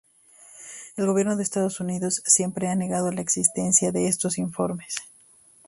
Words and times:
El 0.97 1.05
gobierno 1.05 1.35
de 1.35 1.43
Estados 1.43 1.79
Unidos 1.79 2.23
siempre 2.25 2.67
ha 2.69 2.75
negado 2.75 3.11
la 3.11 3.21
existencia 3.21 3.91
de 3.91 4.07
estos 4.07 4.39
informes. 4.39 4.95